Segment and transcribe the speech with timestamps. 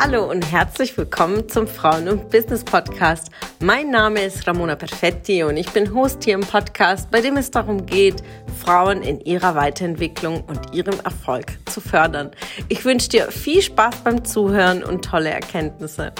[0.00, 3.32] Hallo und herzlich willkommen zum Frauen- und Business Podcast.
[3.58, 7.50] Mein Name ist Ramona Perfetti und ich bin Host hier im Podcast, bei dem es
[7.50, 8.22] darum geht,
[8.60, 12.30] Frauen in ihrer Weiterentwicklung und ihrem Erfolg zu fördern.
[12.68, 16.12] Ich wünsche dir viel Spaß beim Zuhören und tolle Erkenntnisse.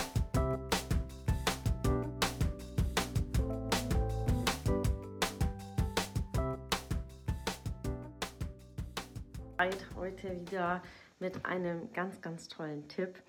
[9.95, 10.82] Heute wieder
[11.20, 13.22] mit einem ganz, ganz tollen Tipp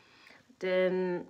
[0.61, 1.25] denn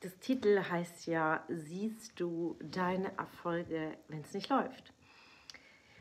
[0.00, 4.92] das Titel heißt ja, siehst du deine Erfolge, wenn es nicht läuft.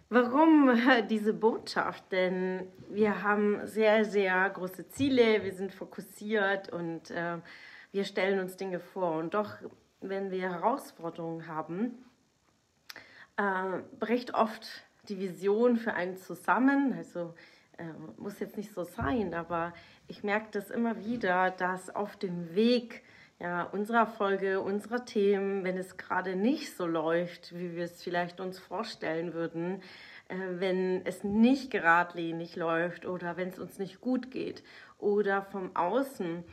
[0.09, 0.69] Warum
[1.09, 2.11] diese Botschaft?
[2.11, 7.37] Denn wir haben sehr, sehr große Ziele, wir sind fokussiert und äh,
[7.91, 9.17] wir stellen uns Dinge vor.
[9.17, 9.55] Und doch,
[10.01, 12.05] wenn wir Herausforderungen haben,
[13.37, 14.67] äh, bricht oft
[15.09, 16.93] die Vision für einen zusammen.
[16.93, 17.33] Also
[17.77, 17.83] äh,
[18.17, 19.73] muss jetzt nicht so sein, aber
[20.07, 23.03] ich merke das immer wieder, dass auf dem Weg
[23.39, 28.39] ja, unserer Folge, unserer Themen, wenn es gerade nicht so läuft, wie wir es vielleicht
[28.39, 29.81] uns vorstellen würden,
[30.29, 34.63] äh, wenn es nicht geradlinig läuft oder wenn es uns nicht gut geht
[34.97, 36.43] oder vom Außen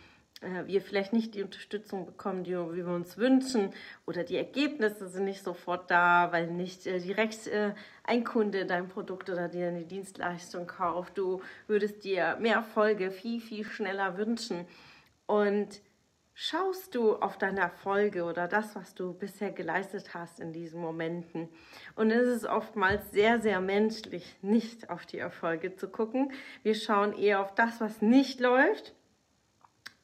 [0.66, 3.74] wir vielleicht nicht die Unterstützung bekommen, die wir uns wünschen,
[4.06, 7.74] oder die Ergebnisse sind nicht sofort da, weil nicht äh, direkt äh,
[8.05, 11.18] ein Kunde dein Produkt oder dir eine Dienstleistung kauft.
[11.18, 14.66] Du würdest dir mehr Erfolge viel, viel schneller wünschen.
[15.27, 15.80] Und
[16.33, 21.50] schaust du auf deine Erfolge oder das, was du bisher geleistet hast in diesen Momenten.
[21.96, 26.33] Und es ist oftmals sehr, sehr menschlich, nicht auf die Erfolge zu gucken.
[26.62, 28.94] Wir schauen eher auf das, was nicht läuft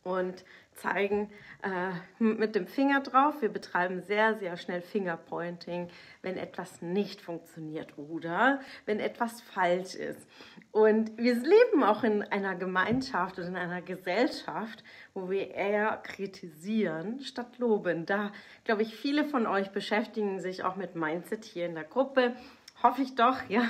[0.07, 1.31] und zeigen
[1.63, 3.43] äh, mit dem Finger drauf.
[3.43, 5.89] Wir betreiben sehr, sehr schnell Fingerpointing,
[6.23, 10.29] wenn etwas nicht funktioniert oder wenn etwas falsch ist.
[10.71, 17.21] Und wir leben auch in einer Gemeinschaft oder in einer Gesellschaft, wo wir eher kritisieren
[17.21, 18.07] statt loben.
[18.07, 18.31] Da,
[18.65, 22.35] glaube ich, viele von euch beschäftigen sich auch mit Mindset hier in der Gruppe.
[22.83, 23.63] Hoffe ich doch, ja.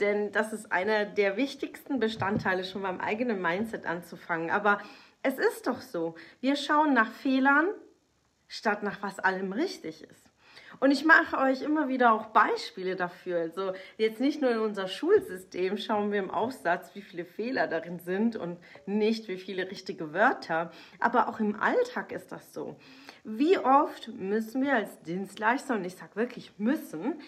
[0.00, 4.50] Denn das ist einer der wichtigsten Bestandteile, schon beim eigenen Mindset anzufangen.
[4.50, 4.80] Aber
[5.28, 6.14] es ist doch so.
[6.40, 7.66] Wir schauen nach Fehlern,
[8.46, 10.24] statt nach was allem richtig ist.
[10.80, 13.40] Und ich mache euch immer wieder auch Beispiele dafür.
[13.40, 17.98] Also jetzt nicht nur in unser Schulsystem schauen wir im Aufsatz, wie viele Fehler darin
[17.98, 22.76] sind und nicht wie viele richtige Wörter, aber auch im Alltag ist das so.
[23.24, 27.20] Wie oft müssen wir als Dienstleister, und ich sage wirklich müssen,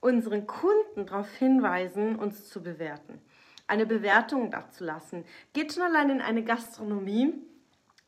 [0.00, 3.20] unseren Kunden darauf hinweisen, uns zu bewerten
[3.68, 5.24] eine Bewertung dazu lassen.
[5.52, 7.34] Geht schon allein in eine Gastronomie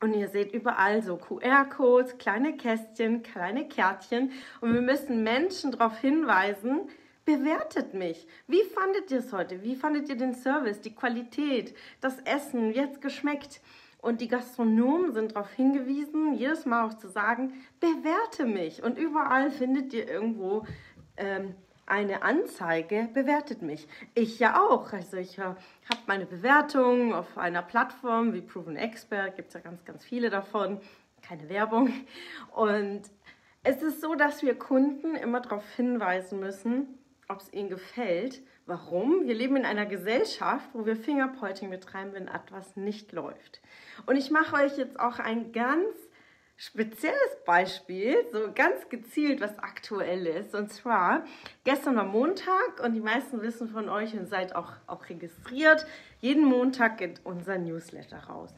[0.01, 5.99] und ihr seht überall so QR-Codes, kleine Kästchen, kleine Kärtchen und wir müssen Menschen darauf
[5.99, 6.89] hinweisen,
[7.25, 8.27] bewertet mich.
[8.49, 9.63] Wie fandet ihr es heute?
[9.63, 12.75] Wie fandet ihr den Service, die Qualität, das Essen?
[12.75, 13.61] Wie hat es geschmeckt?
[13.99, 18.83] Und die Gastronomen sind darauf hingewiesen, jedes Mal auch zu sagen, bewerte mich.
[18.83, 20.65] Und überall findet ihr irgendwo
[21.19, 21.55] ähm,
[21.91, 23.89] eine Anzeige bewertet mich.
[24.15, 24.93] Ich ja auch.
[24.93, 25.57] Also ich äh, habe
[26.07, 30.81] meine Bewertung auf einer Plattform wie Proven Expert, gibt es ja ganz, ganz viele davon,
[31.21, 31.93] keine Werbung.
[32.55, 33.03] Und
[33.63, 36.99] es ist so, dass wir Kunden immer darauf hinweisen müssen,
[37.29, 38.41] ob es ihnen gefällt.
[38.67, 39.27] Warum?
[39.27, 43.61] Wir leben in einer Gesellschaft, wo wir Fingerpointing betreiben, wenn etwas nicht läuft.
[44.07, 45.97] Und ich mache euch jetzt auch ein ganz
[46.61, 50.55] spezielles Beispiel, so ganz gezielt, was aktuell ist.
[50.55, 51.25] Und zwar
[51.65, 55.87] gestern war Montag und die meisten wissen von euch und seid auch, auch registriert.
[56.21, 58.53] Jeden Montag geht unser Newsletter raus.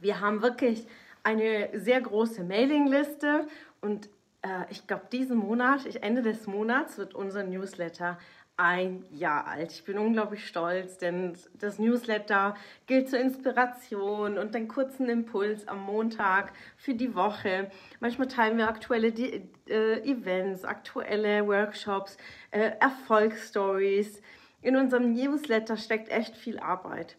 [0.00, 0.86] Wir haben wirklich
[1.22, 3.46] eine sehr große Mailingliste
[3.82, 4.08] und
[4.40, 8.18] äh, ich glaube, diesen Monat, Ende des Monats, wird unser Newsletter
[8.56, 9.72] ein Jahr alt.
[9.72, 12.54] Ich bin unglaublich stolz, denn das Newsletter
[12.86, 17.70] gilt zur Inspiration und einen kurzen Impuls am Montag für die Woche.
[18.00, 22.16] Manchmal teilen wir aktuelle äh, Events, aktuelle Workshops,
[22.50, 24.20] äh, Erfolgsstories.
[24.60, 27.16] In unserem Newsletter steckt echt viel Arbeit.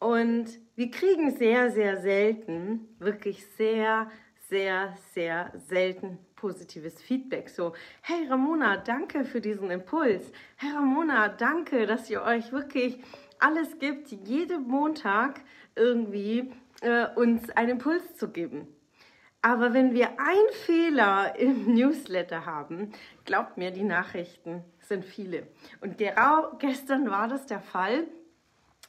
[0.00, 4.10] Und wir kriegen sehr, sehr selten, wirklich sehr,
[4.50, 7.48] sehr, sehr selten positives Feedback.
[7.48, 10.32] So, hey Ramona, danke für diesen Impuls.
[10.56, 12.98] Hey Ramona, danke, dass ihr euch wirklich
[13.38, 15.40] alles gibt, jeden Montag
[15.76, 16.52] irgendwie
[16.82, 18.66] äh, uns einen Impuls zu geben.
[19.40, 22.92] Aber wenn wir einen Fehler im Newsletter haben,
[23.24, 25.46] glaubt mir, die Nachrichten sind viele.
[25.80, 28.06] Und genau gestern war das der Fall.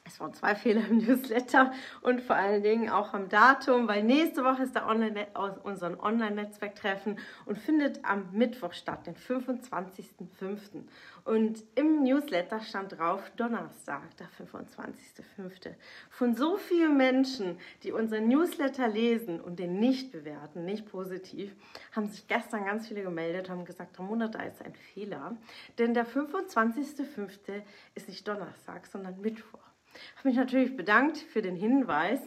[0.03, 1.71] Es waren zwei Fehler im Newsletter
[2.01, 5.27] und vor allen Dingen auch am Datum, weil nächste Woche ist der Online
[5.63, 10.83] unser Online-Netzwerktreffen und findet am Mittwoch statt, den 25.05.
[11.23, 15.75] Und im Newsletter stand drauf Donnerstag, der 25.05.
[16.09, 21.55] Von so vielen Menschen, die unseren Newsletter lesen und den nicht bewerten, nicht positiv,
[21.91, 25.37] haben sich gestern ganz viele gemeldet, haben gesagt, Ramona, da ist ein Fehler.
[25.77, 27.61] Denn der 25.05.
[27.93, 29.70] ist nicht Donnerstag, sondern Mittwoch.
[30.17, 32.19] Habe mich natürlich bedankt für den Hinweis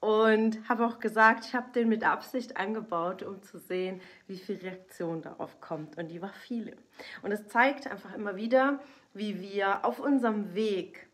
[0.00, 4.56] und habe auch gesagt, ich habe den mit Absicht eingebaut, um zu sehen, wie viel
[4.56, 5.96] Reaktion darauf kommt.
[5.96, 6.76] Und die war viele.
[7.22, 8.80] Und es zeigt einfach immer wieder,
[9.14, 11.08] wie wir auf unserem Weg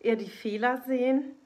[0.00, 1.36] eher die Fehler sehen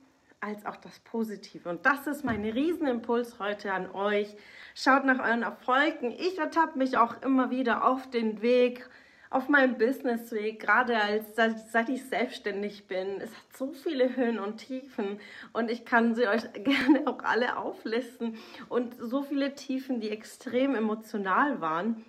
[0.41, 1.69] als auch das Positive.
[1.69, 4.35] Und das ist mein Riesenimpuls heute an euch.
[4.75, 6.13] Schaut nach euren Erfolgen.
[6.13, 8.89] Ich ertappe mich auch immer wieder auf den Weg
[9.31, 13.21] auf meinem Businessweg, gerade als seit, ich selbstständig bin.
[13.21, 15.21] Es hat so viele Höhen und Tiefen
[15.53, 18.39] und ich kann sie euch gerne auch alle auflisten
[18.69, 22.05] und so viele Tiefen, die extrem emotional waren.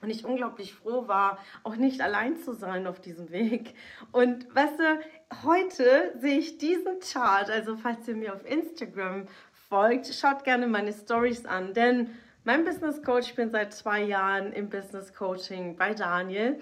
[0.00, 3.74] Und ich unglaublich froh war, auch nicht allein zu sein auf diesem Weg.
[4.12, 5.00] Und weißt du,
[5.44, 9.26] heute sehe ich diesen Chart, also falls ihr mir auf Instagram
[9.68, 12.10] folgt, schaut gerne meine Stories an, denn
[12.44, 16.58] mein Business Coach, ich bin seit zwei Jahren im Business Coaching bei Daniel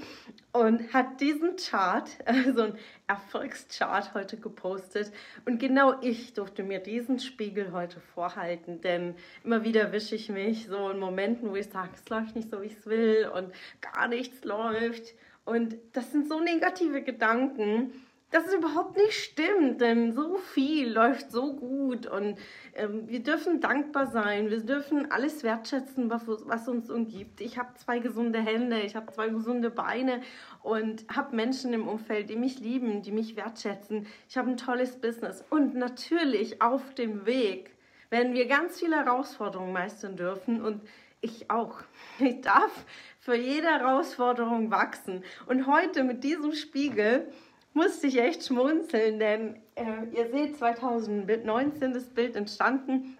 [0.52, 2.08] und hat diesen Chart,
[2.54, 5.12] so ein Erfolgschart heute gepostet.
[5.44, 9.14] Und genau ich durfte mir diesen Spiegel heute vorhalten, denn
[9.44, 12.62] immer wieder wische ich mich so in Momenten, wo ich sage, es läuft nicht so,
[12.62, 15.14] wie ich es will und gar nichts läuft.
[15.44, 17.92] Und das sind so negative Gedanken
[18.30, 22.38] dass es überhaupt nicht stimmt, denn so viel läuft so gut und
[22.74, 27.40] ähm, wir dürfen dankbar sein, wir dürfen alles wertschätzen, was, was uns umgibt.
[27.40, 30.22] Ich habe zwei gesunde Hände, ich habe zwei gesunde Beine
[30.62, 34.06] und habe Menschen im Umfeld, die mich lieben, die mich wertschätzen.
[34.28, 37.70] Ich habe ein tolles Business und natürlich auf dem Weg
[38.10, 40.82] werden wir ganz viele Herausforderungen meistern dürfen und
[41.20, 41.78] ich auch.
[42.18, 42.86] Ich darf
[43.20, 45.22] für jede Herausforderung wachsen.
[45.46, 47.30] Und heute mit diesem Spiegel
[47.76, 53.18] musste ich echt schmunzeln, denn äh, ihr seht, 2019 das Bild entstanden.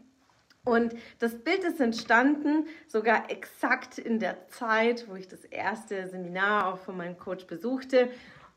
[0.64, 6.73] Und das Bild ist entstanden sogar exakt in der Zeit, wo ich das erste Seminar
[6.73, 8.08] auch von meinem Coach besuchte.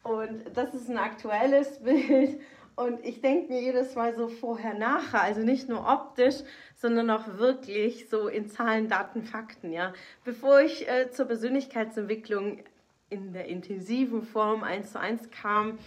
[0.01, 2.39] Und das ist ein aktuelles Bild.
[2.77, 6.37] Und ich denke mir jedes Mal so vorher, nachher, also nicht nur optisch,
[6.77, 9.91] sondern auch wirklich so in Zahlen, Daten, Fakten, ja.
[10.23, 12.63] Bevor ich äh, zur Persönlichkeitsentwicklung
[13.09, 15.79] in der intensiven Form eins zu eins kam,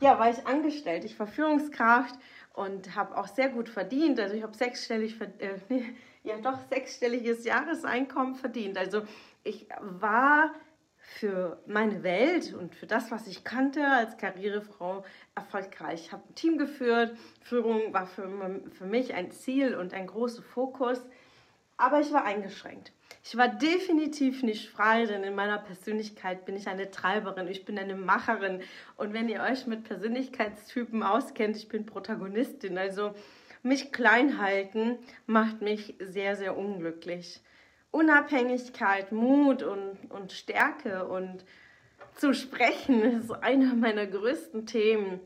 [0.00, 1.04] ja, war ich angestellt.
[1.04, 2.18] Ich war Führungskraft
[2.54, 4.18] und habe auch sehr gut verdient.
[4.18, 5.58] Also ich habe sechsstellig, äh,
[6.22, 8.78] ja doch sechsstelliges Jahreseinkommen verdient.
[8.78, 9.02] Also
[9.44, 10.54] ich war
[11.18, 15.04] für meine Welt und für das, was ich kannte als Karrierefrau,
[15.34, 16.02] erfolgreich.
[16.06, 17.16] Ich habe ein Team geführt.
[17.42, 21.00] Führung war für, für mich ein Ziel und ein großer Fokus.
[21.76, 22.92] Aber ich war eingeschränkt.
[23.30, 27.78] Ich war definitiv nicht frei, denn in meiner Persönlichkeit bin ich eine Treiberin, ich bin
[27.78, 28.60] eine Macherin.
[28.96, 32.76] Und wenn ihr euch mit Persönlichkeitstypen auskennt, ich bin Protagonistin.
[32.76, 33.14] Also
[33.62, 37.40] mich klein halten macht mich sehr, sehr unglücklich.
[37.92, 41.44] Unabhängigkeit, Mut und, und Stärke und
[42.16, 45.20] zu sprechen ist einer meiner größten Themen.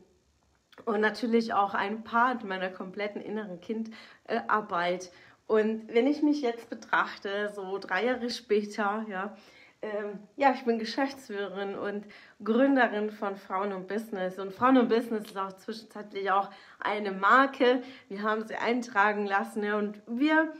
[0.85, 5.11] Und natürlich auch ein Part meiner kompletten inneren Kindarbeit.
[5.47, 9.35] Und wenn ich mich jetzt betrachte, so drei Jahre später, ja,
[9.81, 12.05] ähm, ja, ich bin Geschäftsführerin und
[12.43, 14.39] Gründerin von Frauen und Business.
[14.39, 16.49] Und Frauen und Business ist auch zwischenzeitlich auch
[16.79, 17.83] eine Marke.
[18.09, 20.51] Wir haben sie eintragen lassen ja, und wir,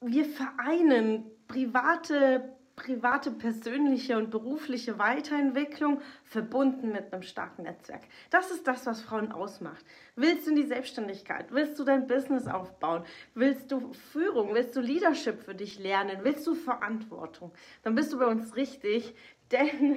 [0.00, 8.02] wir vereinen private private, persönliche und berufliche Weiterentwicklung verbunden mit einem starken Netzwerk.
[8.30, 9.84] Das ist das, was Frauen ausmacht.
[10.14, 11.50] Willst du in die Selbstständigkeit?
[11.50, 13.04] Willst du dein Business aufbauen?
[13.34, 14.54] Willst du Führung?
[14.54, 16.18] Willst du Leadership für dich lernen?
[16.22, 17.52] Willst du Verantwortung?
[17.82, 19.12] Dann bist du bei uns richtig,
[19.52, 19.96] denn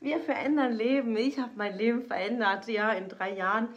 [0.00, 1.14] wir verändern Leben.
[1.16, 3.68] Ich habe mein Leben verändert, ja, in drei Jahren.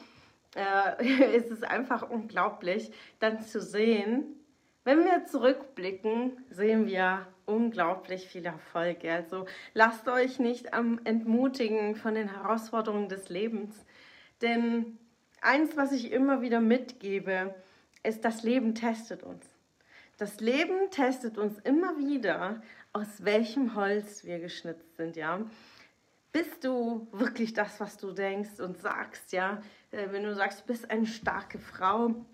[0.55, 4.37] Äh, ist es einfach unglaublich, dann zu sehen,
[4.85, 9.11] wenn wir zurückblicken, sehen wir unglaublich viele Erfolge.
[9.11, 13.85] Also lasst euch nicht am entmutigen von den Herausforderungen des Lebens.
[14.41, 14.99] Denn
[15.41, 17.55] eins, was ich immer wieder mitgebe,
[18.03, 19.45] ist, das Leben testet uns.
[20.17, 22.61] Das Leben testet uns immer wieder,
[22.91, 25.41] aus welchem Holz wir geschnitzt sind, ja.
[26.31, 29.61] Bist du wirklich das, was du denkst und sagst, ja?
[29.91, 32.25] Äh, wenn du sagst, du bist eine starke Frau,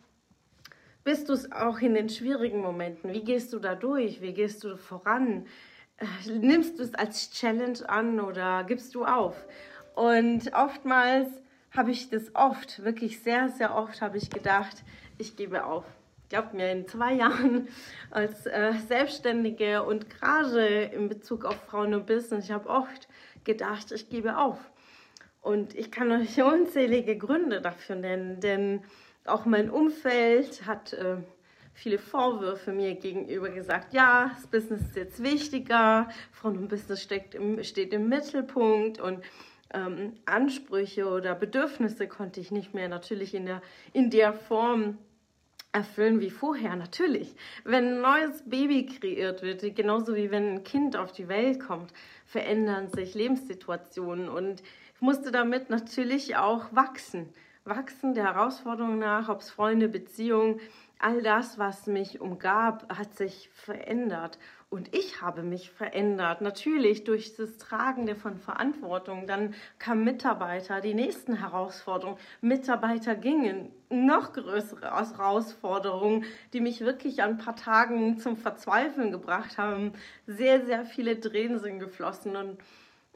[1.03, 3.11] bist du es auch in den schwierigen Momenten?
[3.11, 4.21] Wie gehst du da durch?
[4.21, 5.45] Wie gehst du voran?
[5.97, 9.35] Äh, nimmst du es als Challenge an oder gibst du auf?
[9.95, 11.27] Und oftmals
[11.71, 14.83] habe ich das oft, wirklich sehr, sehr oft habe ich gedacht,
[15.17, 15.85] ich gebe auf.
[16.29, 17.67] Glaubt mir, in zwei Jahren
[18.09, 23.07] als äh, Selbstständige und gerade in Bezug auf Frauen und Business, ich habe oft
[23.43, 24.57] gedacht, ich gebe auf.
[25.41, 28.83] Und ich kann euch unzählige Gründe dafür nennen, denn
[29.25, 31.17] auch mein Umfeld hat äh,
[31.73, 37.35] viele Vorwürfe mir gegenüber gesagt, ja, das Business ist jetzt wichtiger, Frauen und Business steckt
[37.35, 39.23] im, steht im Mittelpunkt und
[39.73, 43.61] ähm, Ansprüche oder Bedürfnisse konnte ich nicht mehr natürlich in der,
[43.91, 44.97] in der Form
[45.71, 47.33] erfüllen wie vorher, natürlich.
[47.63, 51.91] Wenn ein neues Baby kreiert wird, genauso wie wenn ein Kind auf die Welt kommt,
[52.25, 54.61] verändern sich Lebenssituationen und
[54.95, 57.33] ich musste damit natürlich auch wachsen.
[57.65, 60.59] Wachsen der Herausforderung nach, ob es Freunde, Beziehungen,
[60.99, 64.37] all das, was mich umgab, hat sich verändert.
[64.69, 66.41] Und ich habe mich verändert.
[66.41, 69.27] Natürlich durch das Tragende von Verantwortung.
[69.27, 72.17] Dann kamen Mitarbeiter, die nächsten Herausforderungen.
[72.41, 73.71] Mitarbeiter gingen.
[73.89, 79.93] Noch größere Herausforderungen, die mich wirklich an ein paar Tagen zum Verzweifeln gebracht haben.
[80.25, 82.35] Sehr, sehr viele Tränen sind geflossen.
[82.35, 82.57] Und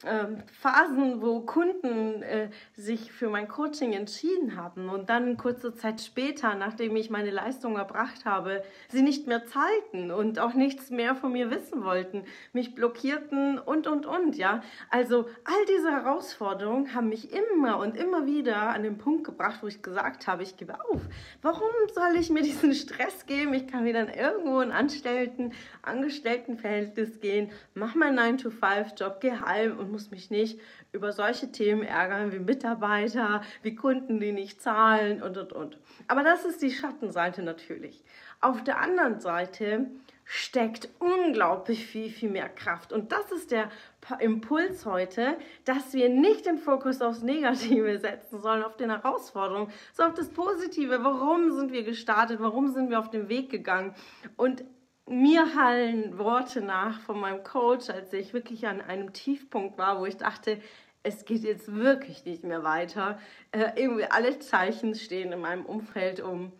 [0.03, 6.53] Phasen, wo Kunden äh, sich für mein Coaching entschieden haben und dann kurze Zeit später,
[6.53, 11.31] nachdem ich meine Leistung erbracht habe, sie nicht mehr zahlten und auch nichts mehr von
[11.31, 14.61] mir wissen wollten, mich blockierten und, und, und, ja.
[14.91, 19.67] Also all diese Herausforderungen haben mich immer und immer wieder an den Punkt gebracht, wo
[19.67, 21.01] ich gesagt habe, ich gebe auf.
[21.41, 23.55] Warum soll ich mir diesen Stress geben?
[23.55, 30.11] Ich kann wieder irgendwo in Anstellten, Angestelltenverhältnis gehen, mach meinen 9-to-5-Job, geheim und und muss
[30.11, 30.59] mich nicht
[30.91, 35.77] über solche Themen ärgern wie Mitarbeiter, wie Kunden, die nicht zahlen und, und, und.
[36.07, 38.03] Aber das ist die Schattenseite natürlich.
[38.41, 39.87] Auf der anderen Seite
[40.25, 42.91] steckt unglaublich viel, viel mehr Kraft.
[42.91, 43.71] Und das ist der
[44.19, 50.11] Impuls heute, dass wir nicht den Fokus aufs Negative setzen sollen, auf den Herausforderungen, sondern
[50.11, 51.01] auf das Positive.
[51.01, 52.41] Warum sind wir gestartet?
[52.41, 53.95] Warum sind wir auf den Weg gegangen?
[54.35, 54.65] Und
[55.07, 60.05] mir hallen Worte nach von meinem Coach, als ich wirklich an einem Tiefpunkt war, wo
[60.05, 60.61] ich dachte,
[61.03, 63.19] es geht jetzt wirklich nicht mehr weiter.
[63.51, 66.51] Äh, irgendwie alle Zeichen stehen in meinem Umfeld um,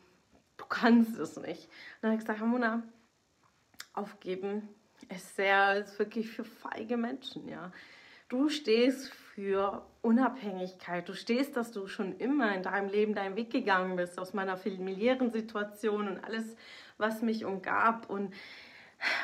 [0.57, 1.69] du kannst es nicht.
[2.01, 2.83] dann habe ich gesagt, Ramona,
[3.93, 4.69] aufgeben
[5.09, 7.71] ist sehr, ist wirklich für feige Menschen, ja.
[8.29, 11.07] Du stehst für Unabhängigkeit.
[11.07, 14.57] Du stehst, dass du schon immer in deinem Leben deinen Weg gegangen bist, aus meiner
[14.57, 16.57] familiären Situation und alles,
[16.97, 18.09] was mich umgab.
[18.09, 18.33] Und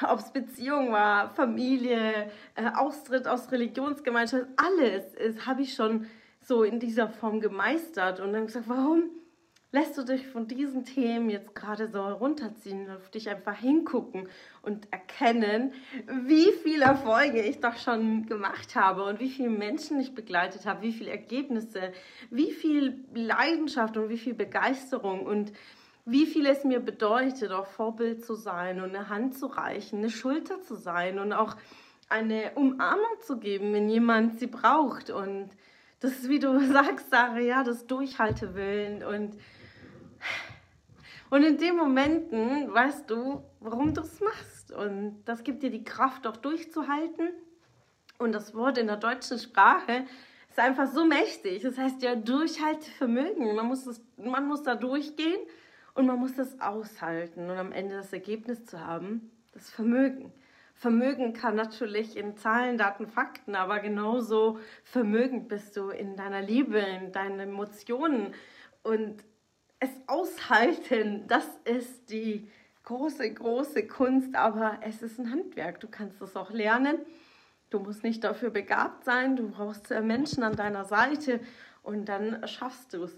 [0.08, 6.08] ob es Beziehung war, Familie, äh, Austritt aus Religionsgemeinschaft, alles habe ich schon
[6.42, 8.20] so in dieser Form gemeistert.
[8.20, 9.10] Und dann gesagt, warum
[9.74, 14.30] lässt du dich von diesen Themen jetzt gerade so runterziehen, auf dich einfach hingucken
[14.62, 15.74] und erkennen,
[16.06, 20.84] wie viele Erfolge ich doch schon gemacht habe und wie viele Menschen ich begleitet habe,
[20.84, 21.92] wie viele Ergebnisse,
[22.30, 25.52] wie viel Leidenschaft und wie viel Begeisterung und
[26.06, 30.10] wie viel es mir bedeutet, auch Vorbild zu sein und eine Hand zu reichen, eine
[30.10, 31.56] Schulter zu sein und auch
[32.10, 35.50] eine Umarmung zu geben, wenn jemand sie braucht und
[36.00, 39.38] das ist, wie du sagst, Sarah, ja, das Durchhaltewillen und
[41.30, 44.72] und in den Momenten weißt du, warum du es machst.
[44.72, 47.30] Und das gibt dir die Kraft, auch durchzuhalten.
[48.20, 50.06] Und das Wort in der deutschen Sprache
[50.48, 51.64] ist einfach so mächtig.
[51.64, 53.56] Das heißt ja Durchhaltevermögen.
[53.56, 55.40] Man muss, das, man muss da durchgehen
[55.96, 57.50] und man muss das aushalten.
[57.50, 60.32] Und am Ende das Ergebnis zu haben, das Vermögen.
[60.76, 66.80] Vermögen kann natürlich in Zahlen, Daten, Fakten, aber genauso vermögend bist du in deiner Liebe,
[66.80, 68.34] in deinen Emotionen.
[68.82, 69.24] Und
[69.80, 72.50] es aushalten, das ist die
[72.84, 75.80] große, große Kunst, aber es ist ein Handwerk.
[75.80, 76.98] Du kannst es auch lernen.
[77.70, 79.36] Du musst nicht dafür begabt sein.
[79.36, 81.40] Du brauchst Menschen an deiner Seite
[81.82, 83.18] und dann schaffst du es.